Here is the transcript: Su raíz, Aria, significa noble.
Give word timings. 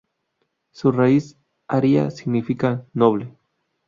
Su 0.71 0.91
raíz, 0.91 1.37
Aria, 1.67 2.09
significa 2.09 2.87
noble. 2.93 3.35